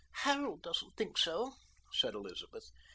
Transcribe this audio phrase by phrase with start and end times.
[0.23, 1.53] "Harold doesn't think so,"
[1.91, 2.71] said Elizabeth.